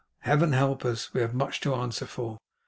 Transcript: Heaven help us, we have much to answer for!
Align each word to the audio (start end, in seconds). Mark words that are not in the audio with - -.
Heaven 0.21 0.53
help 0.53 0.83
us, 0.83 1.13
we 1.13 1.21
have 1.21 1.35
much 1.35 1.61
to 1.61 1.75
answer 1.75 2.07
for! 2.07 2.39